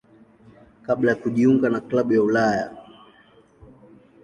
kabla 0.81 1.11
ya 1.11 1.15
kujiunga 1.17 1.69
na 1.69 1.79
klabu 1.81 2.13
ya 2.13 2.23
Ulaya. 2.23 2.75